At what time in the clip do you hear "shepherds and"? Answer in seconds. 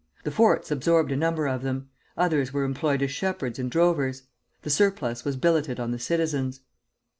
3.11-3.69